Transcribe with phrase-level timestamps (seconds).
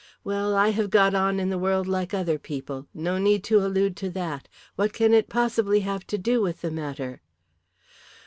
[0.23, 2.87] Well, I have got on in the world like other people.
[2.91, 4.47] No need to allude to that.
[4.75, 7.21] What can it possibly have to do with the matter?"